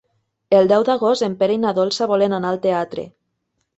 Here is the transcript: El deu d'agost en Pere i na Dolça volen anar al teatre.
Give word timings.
El 0.59 0.69
deu 0.71 0.85
d'agost 0.87 1.27
en 1.29 1.35
Pere 1.43 1.57
i 1.57 1.59
na 1.65 1.73
Dolça 1.81 2.07
volen 2.13 2.37
anar 2.39 2.55
al 2.55 2.61
teatre. 2.67 3.05